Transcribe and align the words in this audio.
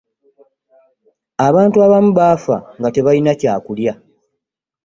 abantu 1.47 1.77
abamu 1.85 2.11
baafa 2.19 2.55
nga 2.77 2.89
tebalina 2.93 3.31
kyakulya. 3.39 3.93